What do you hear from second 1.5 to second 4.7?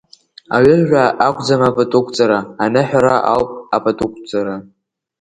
апатуқәҵара, аныҳәара ауп апатуқәҵара.